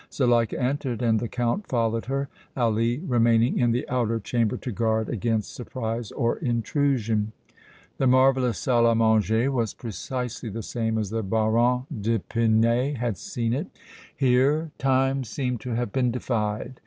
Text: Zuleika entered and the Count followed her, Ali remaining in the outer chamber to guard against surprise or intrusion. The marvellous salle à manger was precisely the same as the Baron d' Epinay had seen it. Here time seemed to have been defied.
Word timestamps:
Zuleika 0.11 0.59
entered 0.59 1.03
and 1.03 1.19
the 1.19 1.27
Count 1.27 1.67
followed 1.67 2.05
her, 2.05 2.27
Ali 2.57 2.97
remaining 3.05 3.59
in 3.59 3.69
the 3.71 3.87
outer 3.87 4.19
chamber 4.19 4.57
to 4.57 4.71
guard 4.71 5.07
against 5.09 5.53
surprise 5.53 6.11
or 6.13 6.37
intrusion. 6.39 7.33
The 7.99 8.07
marvellous 8.07 8.57
salle 8.57 8.85
à 8.85 8.97
manger 8.97 9.51
was 9.51 9.75
precisely 9.75 10.49
the 10.49 10.63
same 10.63 10.97
as 10.97 11.11
the 11.11 11.21
Baron 11.21 11.85
d' 11.95 12.19
Epinay 12.19 12.95
had 12.97 13.15
seen 13.15 13.53
it. 13.53 13.67
Here 14.17 14.71
time 14.79 15.23
seemed 15.23 15.61
to 15.61 15.75
have 15.75 15.91
been 15.93 16.09
defied. 16.09 16.79